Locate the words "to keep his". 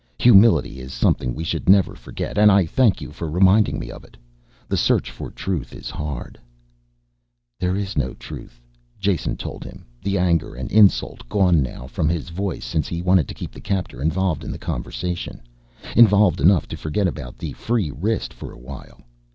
13.27-13.61